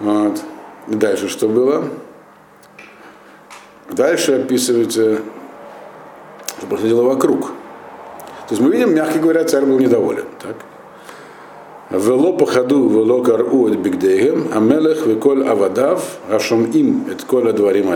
[0.00, 0.30] Вот.
[0.30, 0.40] Вот.
[0.86, 1.88] Дальше что было?
[3.90, 5.20] Дальше описывается,
[6.58, 7.48] что происходило вокруг.
[8.48, 10.24] То есть мы видим, мягко говоря, царь был недоволен.
[10.42, 10.56] Так?
[11.90, 17.90] Вело походу, вело кару от бигдейгем, а мелех веколь авадав, ашом им, et коль адварим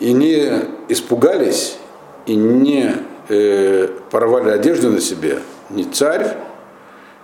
[0.00, 0.52] И не
[0.88, 1.78] испугались,
[2.26, 2.94] и не
[3.28, 5.38] э, порвали одежду на себе
[5.70, 6.36] ни царь,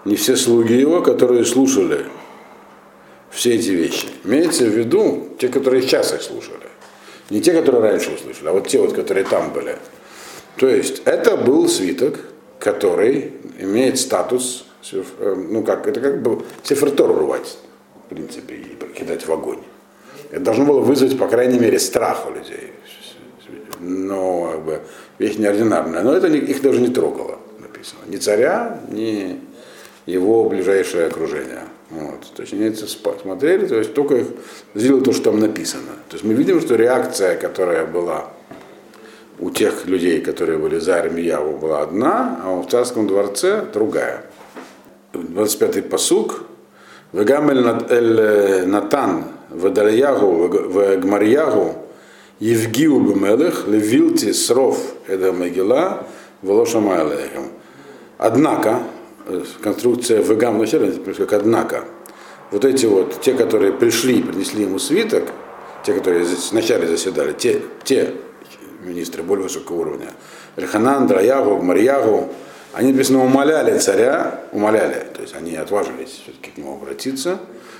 [0.05, 2.07] ни все слуги его, которые слушали
[3.31, 4.07] все эти вещи.
[4.25, 6.69] Имеется в виду те, которые сейчас их слушали.
[7.31, 9.77] Не те, которые раньше услышали, а вот те, вот, которые там были.
[10.57, 12.19] То есть это был свиток,
[12.59, 17.59] который имеет статус, э, ну как, это как бы сефертор рвать,
[18.07, 19.61] в принципе, и кидать в огонь.
[20.31, 22.73] Это должно было вызвать, по крайней мере, страх у людей.
[23.81, 24.81] Но как бы,
[25.19, 26.03] вещь неординарная.
[26.03, 28.01] Но это их даже не трогало, написано.
[28.07, 29.41] Ни царя, ни
[30.07, 31.63] его ближайшее окружение.
[31.91, 32.21] Вот.
[32.35, 34.27] То есть они смотрели, то есть только их
[34.75, 35.93] сделали то, что там написано.
[36.09, 38.31] То есть мы видим, что реакция, которая была
[39.39, 44.25] у тех людей, которые были за Армияву, была одна, а в царском дворце другая.
[45.13, 46.45] 25-й посук.
[47.13, 51.77] Вегамель эль Натан Ведальягу Вегмарьягу
[52.39, 56.07] Евгиу Бемелех Левилти Сров Эда Мегила
[56.43, 57.11] Волошама
[58.19, 58.81] Однако,
[59.61, 61.85] конструкция ВГА вначале, как однако.
[62.51, 65.25] Вот эти вот, те, которые пришли и принесли ему свиток,
[65.85, 68.15] те, которые вначале заседали, те, те
[68.83, 70.09] министры более высокого уровня,
[70.57, 72.31] Эльханан, Драягу, Марьягу,
[72.73, 77.39] они, написано, умоляли царя, умоляли, то есть они отважились все-таки к нему обратиться,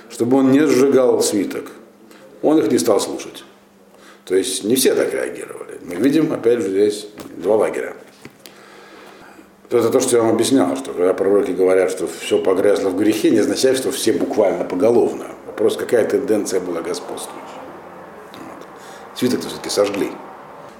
[0.09, 1.65] чтобы он не сжигал свиток.
[2.41, 3.43] Он их не стал слушать.
[4.25, 5.79] То есть не все так реагировали.
[5.83, 7.07] Мы видим, опять же, здесь
[7.37, 7.95] два лагеря.
[9.71, 13.29] Это то, что я вам объяснял, что когда пророки говорят, что все погрязло в грехе,
[13.29, 15.25] не означает, что все буквально поголовно.
[15.45, 17.43] Вопрос, какая тенденция была господствующей.
[18.33, 18.67] Вот.
[19.15, 20.09] Свиток все-таки сожгли.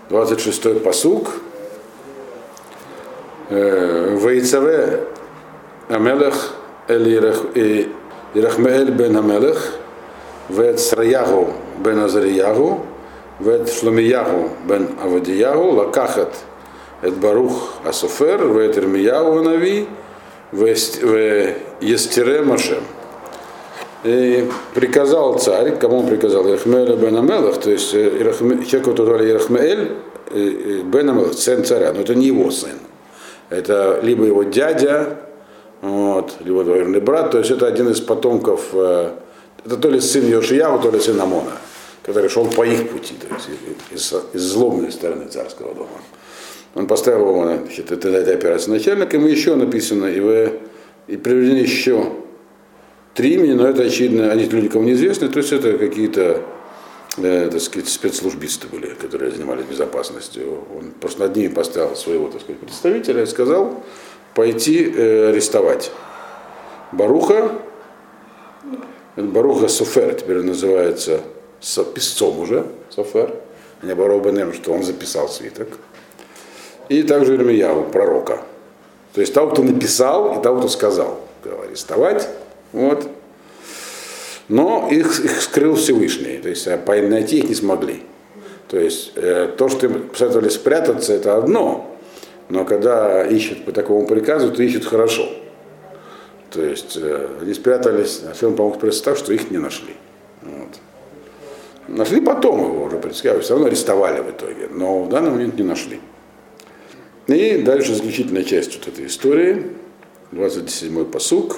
[0.10, 1.30] 26-й посуг.
[3.50, 5.04] Э, Вейцаве
[5.88, 6.54] Амелех
[6.88, 7.88] Эль
[8.34, 9.74] Ирахмеэль бен Амелех
[10.50, 12.86] Вет Сраягу бен Азарияху
[13.40, 16.34] Вет Шломияху бен Авадияху Лакахат
[17.02, 19.88] это Барух Асофер, в Этермияу Нави,
[20.52, 22.84] в Естере Машем.
[24.04, 26.48] И приказал царь, кому он приказал?
[26.48, 28.34] Ирахмеэлю бен Амелах, то есть э,
[28.64, 29.92] Хеку Тутали Ирахмеэль
[30.32, 32.80] э, э, бен Амелах, сын царя, но это не его сын.
[33.50, 35.18] Это либо его дядя,
[35.82, 40.80] вот, либо двоюродный брат, то есть это один из потомков, это то ли сын Йошияу,
[40.80, 41.58] то ли сын Амона,
[42.04, 43.50] который шел по их пути, то есть
[43.92, 45.90] из, из злобной стороны царского дома.
[46.76, 50.60] Он поставил его значит, это, это операция начальником, и еще написано, и, вы,
[51.08, 52.14] и приведены еще
[53.16, 56.44] три имени, но это очевидно, они люди кому неизвестны, то есть это какие-то
[57.18, 60.64] э, так сказать, спецслужбисты были, которые занимались безопасностью.
[60.78, 63.84] Он просто над ними поставил своего так сказать, представителя и сказал
[64.36, 65.92] пойти э, арестовать.
[66.92, 67.52] Баруха,
[69.16, 71.22] Баруха Суфер теперь называется
[71.94, 73.34] писцом уже, Суфер,
[73.82, 75.68] не Баруха Бенем, что он записал свиток
[76.90, 78.42] и также Ирмияву, пророка.
[79.14, 81.20] То есть того, кто написал, и того, кто сказал,
[81.66, 82.28] арестовать.
[82.74, 83.08] Вот.
[84.48, 88.02] Но их, их скрыл Всевышний, то есть а найти их не смогли.
[88.68, 91.96] То есть э, то, что им посоветовали спрятаться, это одно,
[92.50, 95.28] но когда ищут по такому приказу, то ищут хорошо.
[96.50, 99.96] То есть э, они спрятались, а фильм помог спрятаться так, что их не нашли.
[100.42, 100.80] Вот.
[101.88, 105.64] Нашли потом его уже, предсказывали, все равно арестовали в итоге, но в данный момент не
[105.64, 106.00] нашли.
[107.30, 109.68] И дальше заключительная часть вот этой истории,
[110.32, 111.58] 27-й посук.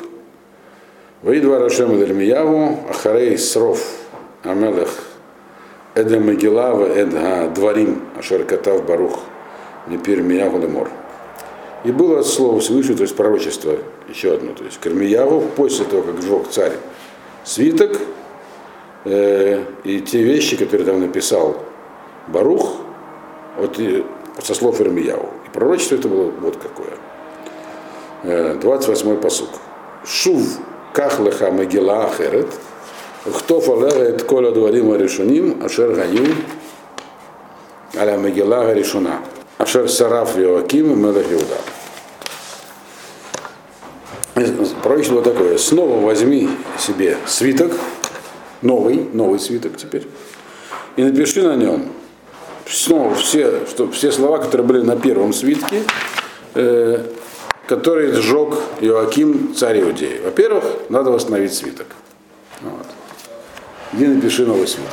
[1.22, 3.82] Ваидва Рашем Эдельмияву, Ахарей Сров,
[4.44, 4.90] Амелех,
[5.96, 9.20] Эда Магилава, Эдга Дворим, Ашер Катав Барух,
[9.88, 10.90] Непир Мияву Лемор.
[11.86, 13.78] И было слово свыше, то есть пророчество,
[14.10, 16.74] еще одно, то есть Кармияву, после того, как сжег царь
[17.44, 17.98] свиток,
[19.06, 21.58] э, и те вещи, которые там написал
[22.28, 22.78] Барух,
[23.58, 23.80] вот
[24.42, 25.30] со слов Ирмияву.
[25.54, 26.98] Пророчество это было вот какое.
[28.24, 29.50] 28-й э, посук.
[30.06, 30.60] Шув
[30.94, 32.48] кахлеха могила ахерет,
[33.26, 36.28] кто фалерет коля дворим решуним, ашер гаю,
[37.96, 39.22] аля могила решуна,
[39.58, 41.58] ашер сараф Йоаким, мелех Иуда.
[44.82, 45.58] Пророчество вот такое.
[45.58, 47.74] Снова возьми себе свиток,
[48.62, 50.08] новый, новый свиток теперь,
[50.96, 51.92] и напиши на нем
[52.72, 55.84] снова все, что, все слова, которые были на первом свитке,
[56.56, 57.04] э,
[57.68, 60.22] который сжег Иоаким, царь Иудеи.
[60.24, 61.88] Во-первых, надо восстановить свиток.
[62.62, 62.86] Вот.
[63.94, 64.92] Иди напиши новый свиток.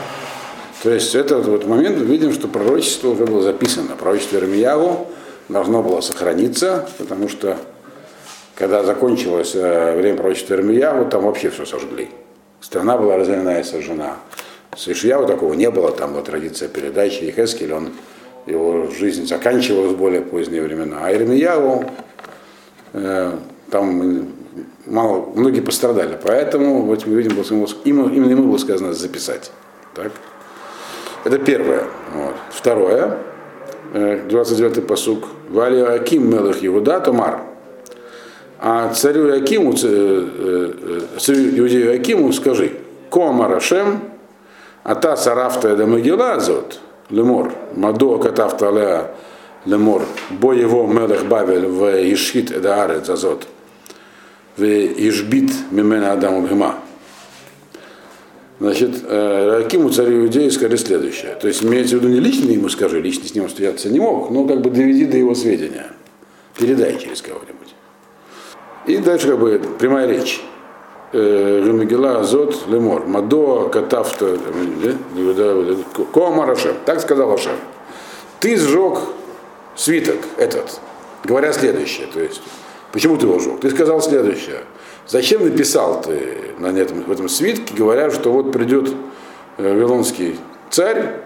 [0.82, 3.96] То есть это вот момент мы видим, что пророчество уже было записано.
[3.96, 5.08] Пророчество Ирмияву
[5.48, 7.56] должно было сохраниться, потому что
[8.54, 12.08] когда закончилось э, время пророчества Ирмияву, там вообще все сожгли.
[12.60, 14.18] Страна была разорена и сожжена.
[14.78, 17.88] С Ишьяу такого не было, там была традиция передачи, и Хескель, он,
[18.46, 20.98] его жизнь заканчивалась в более поздние времена.
[21.02, 21.84] А Ирмияву,
[22.92, 23.32] э,
[23.72, 24.28] там
[24.86, 27.32] мало, многие пострадали, поэтому вот мы видим,
[27.84, 29.50] именно, именно ему было сказано записать.
[29.96, 30.12] Так?
[31.24, 31.82] Это первое.
[32.14, 32.36] Вот.
[32.52, 33.18] Второе,
[33.92, 35.24] 29-й э, посук.
[35.48, 37.40] Вали Аким Мелых Иуда Томар.
[38.60, 42.74] А царю Акиму, э, царю Иудею Акиму скажи,
[43.10, 43.48] Кома
[44.84, 49.10] а Ата сарафта дамагила зот, лемор, мадо катафта леа
[49.64, 53.46] лемор, бо его мелех бавель в ишхит эдаарет зазот,
[54.56, 56.76] в ишбит мимена адам бхима.
[58.60, 61.36] Значит, э, Ракиму царю иудеи сказали следующее.
[61.40, 64.30] То есть имеется в виду не лично ему скажи, лично с ним встречаться не мог,
[64.30, 65.92] но как бы доведи до его сведения.
[66.58, 67.74] Передай через кого-нибудь.
[68.86, 70.40] И дальше как бы прямая речь.
[71.12, 73.06] Гамигела Азот Лемор.
[73.06, 74.38] Мадо Катавта
[76.12, 76.74] Коамар Ашем.
[76.84, 77.56] Так сказал Ашем.
[78.40, 78.98] Ты сжег
[79.74, 80.80] свиток этот,
[81.24, 82.06] говоря следующее.
[82.12, 82.40] То есть,
[82.92, 83.60] почему ты его сжег?
[83.60, 84.60] Ты сказал следующее.
[85.06, 88.90] Зачем написал ты на этом, в этом свитке, говоря, что вот придет
[89.56, 90.38] Вавилонский
[90.70, 91.22] царь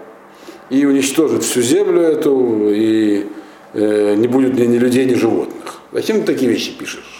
[0.69, 3.27] и уничтожит всю землю эту, и
[3.73, 5.81] э, не будет ни, ни людей, ни животных.
[5.91, 7.12] Зачем ты такие вещи пишешь?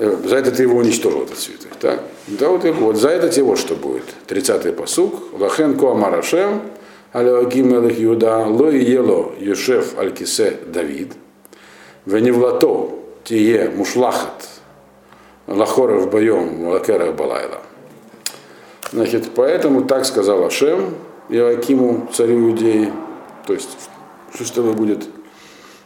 [0.00, 1.76] Э, за это ты его уничтожил, этот свиток.
[1.78, 2.02] Так?
[2.26, 4.04] Да, вот, вот за это тебе вот что будет.
[4.28, 5.14] 30-й посук.
[5.38, 6.62] Лахен Коамарашем,
[7.12, 11.12] Алеагим Элех Юда, Ло и Ело Юшеф Алькисе Давид,
[12.06, 12.92] Веневлато
[13.24, 14.48] тие мушлахат
[15.46, 17.60] лахоров боем лакера балайла.
[18.92, 20.94] Значит, поэтому так сказал Ашем
[21.28, 22.90] Иоакиму, царю Иудеи,
[23.46, 23.68] то есть,
[24.32, 25.06] что с тобой будет?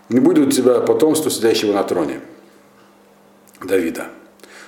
[0.08, 2.20] Не будет у тебя потомства, сидящего на троне
[3.66, 4.08] Давида.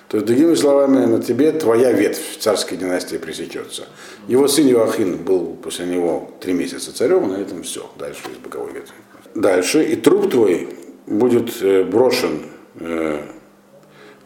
[0.09, 3.87] То есть, другими словами, на тебе твоя ветвь царской династии пресечется.
[4.29, 7.91] Его сын Иоахин был после него три месяца царем, на этом все.
[7.99, 8.95] Дальше из боковой ветви.
[9.35, 9.83] Дальше.
[9.83, 10.69] И труп твой
[11.07, 12.43] будет э, брошен
[12.79, 13.21] э,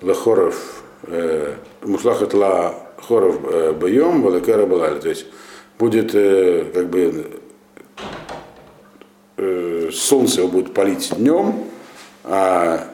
[0.03, 5.01] лахоров, э, муслахат ла хоров э, боем, валакера балали.
[5.01, 5.27] То есть
[5.79, 7.27] будет э, как бы
[9.39, 11.65] э, солнце его будет палить днем,
[12.25, 12.87] а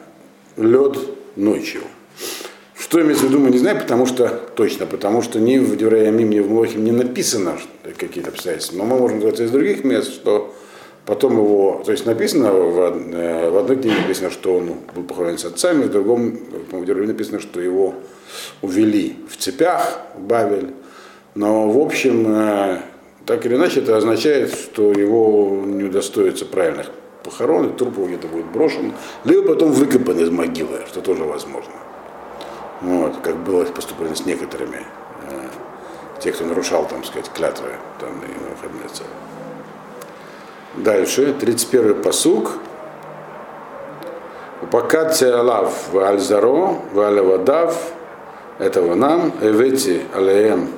[0.55, 0.97] лед
[1.37, 1.81] ночью.
[2.79, 6.29] Что имеется в виду, мы не знаем, потому что, точно, потому что ни в Девраямим,
[6.29, 7.57] ни в Млохим не написано
[7.97, 8.77] какие-то обстоятельства.
[8.77, 10.53] Но мы можем сказать из других мест, что
[11.05, 15.37] потом его, то есть написано, в, э, в одной книге написано, что он был похоронен
[15.37, 16.39] с отцами, в другом,
[16.71, 17.95] в Девраямим написано, что его
[18.61, 20.73] увели в цепях в Бавель.
[21.35, 22.77] Но, в общем, э,
[23.25, 26.89] так или иначе, это означает, что его не удостоится правильных
[27.27, 28.93] похорон, и труп его где-то будет брошен,
[29.25, 31.73] либо потом выкопан из могилы, что тоже возможно.
[32.81, 34.77] Вот, как было поступлено с некоторыми,
[35.29, 35.47] э,
[36.21, 37.69] те, кто нарушал, там сказать, клятвы
[37.99, 39.09] там, и выходные цели.
[40.77, 42.51] Дальше, 31-й посук.
[44.61, 47.91] Упакат алав в альзаро, в алявадав,
[48.57, 50.69] этого нам, эвети алеем,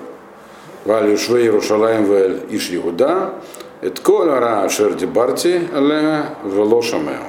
[0.84, 2.14] в алюшвей Иерушалаем в
[2.50, 3.36] иш Иуда,
[3.82, 7.28] эт коль ара шер дебарти алея в лошамео.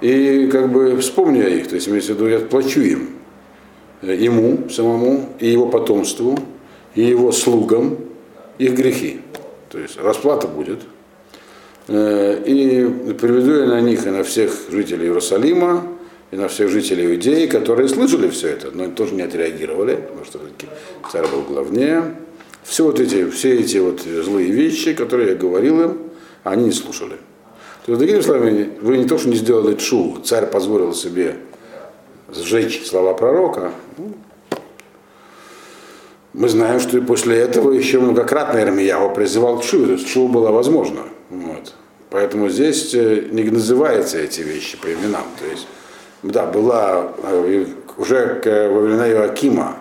[0.00, 3.10] И как бы вспомню я их, то есть имеется в виду, я плачу им,
[4.02, 6.38] ему самому и его потомству,
[6.94, 7.98] и его слугам
[8.58, 9.20] их грехи.
[9.70, 10.80] То есть расплата будет.
[11.88, 15.86] И приведу я на них и на всех жителей Иерусалима,
[16.30, 20.40] и на всех жителей Иудеи, которые слышали все это, но тоже не отреагировали, потому что
[21.12, 22.14] царь был главнее.
[22.64, 25.98] Все вот эти, все эти вот злые вещи, которые я говорил им,
[26.42, 27.16] они не слушали.
[27.84, 31.36] То есть, другими словами, вы не то, что не сделали чу, царь позволил себе
[32.34, 34.14] сжечь слова пророка, ну,
[36.32, 40.50] мы знаем, что и после этого еще многократно Ирмияу призывал шу, то есть шу было
[40.50, 41.02] возможно.
[41.30, 41.74] Вот.
[42.10, 45.24] Поэтому здесь э, не называются эти вещи по именам.
[45.38, 45.68] То есть,
[46.24, 47.66] да, была э,
[47.98, 49.76] уже во времена Иоакима,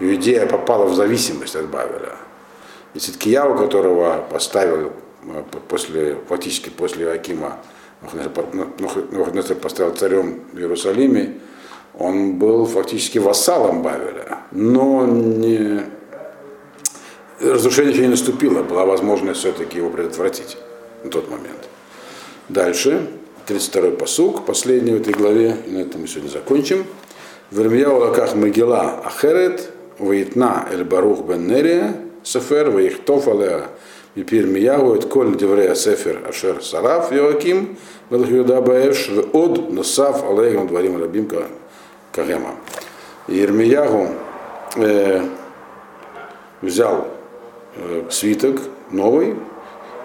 [0.00, 2.16] Иудея попала в зависимость от Бавеля.
[2.94, 4.92] И Циткияу, которого поставил
[5.24, 7.58] э, после, фактически после Иоакима,
[8.12, 11.34] Навуходоносор поставил царем в Иерусалиме,
[11.98, 15.82] он был фактически вассалом Бавеля, но не...
[17.40, 20.58] разрушение еще не наступило, была возможность все-таки его предотвратить
[21.02, 21.68] на тот момент.
[22.48, 23.08] Дальше,
[23.48, 26.86] 32-й посук, последний в этой главе, и на этом мы сегодня закончим.
[27.50, 33.66] Вермияу лаках Могила Ахерет, Ваитна Эль Барух Бен Нерия, Сефер, Ваихтов Алеа,
[34.14, 37.76] Мипир Миягу, Эт Коль Деврея Сефер Ашер Сараф Йоаким,
[38.10, 41.28] Велхиуда Баэш, Од Носав Алейгам Дворим Рабим
[42.12, 42.54] Кагема.
[43.28, 44.08] И Ирмиягу
[44.76, 45.22] э,
[46.62, 47.08] взял
[47.76, 49.36] э, свиток новый,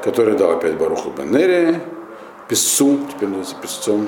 [0.04, 1.82] который дал опять Баруху Бен Нерия,
[2.50, 4.08] писцу, теперь называется писцом,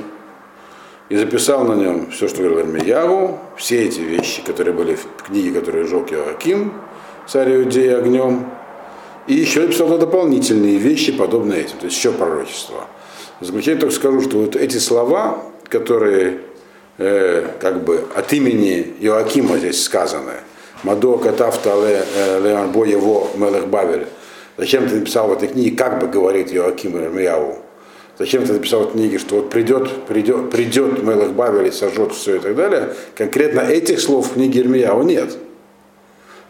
[1.09, 5.51] и записал на нем все, что говорил Армиягу, все эти вещи, которые были в книге,
[5.59, 6.73] которые сжег Иоаким,
[7.27, 8.49] царь Иудеи огнем,
[9.27, 12.87] и еще написал дополнительные вещи, подобные этим, то есть еще пророчество.
[13.39, 16.39] В заключение только скажу, что вот эти слова, которые
[16.97, 20.33] э, как бы от имени Иоакима здесь сказаны,
[20.83, 21.71] Мадо Катафта
[22.43, 24.07] Леон Боево Мелех Бавель,
[24.57, 27.64] зачем ты написал в этой книге, как бы говорит Иоаким Ирмияву,
[28.17, 32.37] Зачем ты написал в книге, что вот придет, придет, придет Мелах Бавель и сожжет все
[32.37, 32.93] и так далее.
[33.15, 35.37] Конкретно этих слов в книге Ирмияу нет.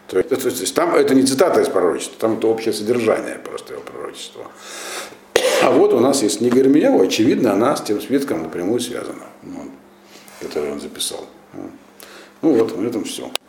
[0.08, 3.74] То есть, то есть там это не цитата из пророчества, там это общее содержание просто
[3.74, 4.46] его пророчества.
[5.64, 9.72] А вот у нас есть книга Ирмияу, очевидно, она с тем свитком напрямую связана, ну,
[10.42, 11.26] который он записал.
[12.44, 13.32] Ну вот, на этом все.